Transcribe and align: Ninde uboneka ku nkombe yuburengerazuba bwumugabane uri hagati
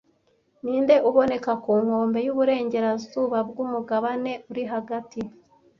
Ninde 0.63 0.95
uboneka 1.09 1.51
ku 1.63 1.71
nkombe 1.83 2.17
yuburengerazuba 2.25 3.37
bwumugabane 3.49 4.31
uri 4.49 4.63
hagati 4.71 5.21